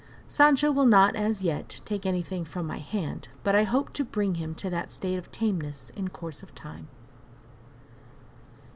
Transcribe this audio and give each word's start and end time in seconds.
Sancho 0.27 0.71
will 0.71 0.87
not, 0.87 1.15
as 1.15 1.43
yet, 1.43 1.79
take 1.85 2.07
anything 2.07 2.43
from 2.43 2.65
my 2.65 2.79
hand, 2.79 3.27
but 3.43 3.53
I 3.53 3.61
hope 3.65 3.93
to 3.93 4.03
bring 4.03 4.33
him 4.33 4.55
to 4.55 4.67
that 4.71 4.91
state 4.91 5.17
of 5.19 5.31
tameness 5.31 5.91
in 5.91 6.07
course 6.07 6.41
of 6.41 6.55
time. 6.55 6.87